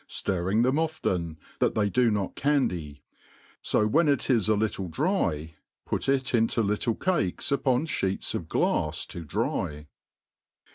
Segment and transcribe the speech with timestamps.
[0.09, 3.03] fiirring them often, that they do not can dy:
[3.63, 5.53] fo when it is a little dry,
[5.85, 9.85] put it into little cakes upon Iheet^ of glafs to dry.